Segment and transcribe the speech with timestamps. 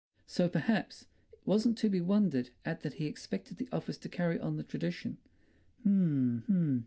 [0.25, 4.39] So perhaps it wasn't to be wondered at that he expected the office to carry
[4.39, 5.19] on the tradition.
[5.85, 6.79] H'm, h'm!